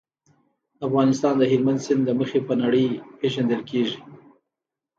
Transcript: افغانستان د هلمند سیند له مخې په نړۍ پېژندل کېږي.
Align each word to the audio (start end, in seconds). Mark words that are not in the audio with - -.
افغانستان 0.87 1.33
د 1.37 1.43
هلمند 1.51 1.83
سیند 1.85 2.01
له 2.07 2.13
مخې 2.19 2.39
په 2.47 2.53
نړۍ 2.61 2.87
پېژندل 3.19 3.61
کېږي. 3.69 3.99